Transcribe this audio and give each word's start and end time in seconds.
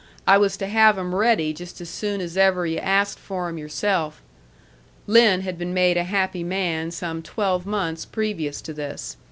I 0.25 0.39
was 0.39 0.57
to 0.57 0.65
have 0.65 0.97
'em 0.97 1.13
ready 1.13 1.53
just 1.53 1.79
as 1.79 1.87
soon 1.87 2.21
as 2.21 2.35
ever 2.35 2.65
yu' 2.65 2.79
asked 2.79 3.19
for 3.19 3.49
'em 3.49 3.59
yourself." 3.59 4.19
Lin 5.05 5.41
had 5.41 5.59
been 5.59 5.75
made 5.75 5.95
a 5.95 6.05
happy 6.05 6.43
man 6.43 6.89
some 6.89 7.21
twelve 7.21 7.67
months 7.67 8.03
previous 8.05 8.61
to 8.63 8.73
this. 8.73 9.17